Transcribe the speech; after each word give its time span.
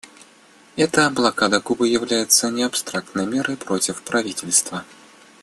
Эта 0.77 1.11
блокада 1.11 1.59
Кубы 1.61 1.87
является 1.87 2.49
не 2.49 2.63
абстрактной 2.63 3.27
мерой 3.27 3.55
против 3.55 4.01
правительства. 4.01 4.83